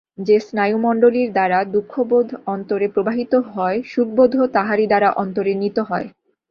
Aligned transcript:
যে 0.19 0.35
স্নায়ুমণ্ডলীর 0.39 1.29
দ্বারা 1.31 1.59
দুঃখবোধ 1.73 2.27
অন্তরে 2.45 2.87
প্রবাহিত 2.87 3.33
হয়, 3.51 3.77
সুখবোধও 3.85 4.45
তাহারই 4.47 4.85
দ্বারা 4.87 5.09
অন্তরে 5.13 5.53
নীত 5.55 5.77
হয়। 5.89 6.07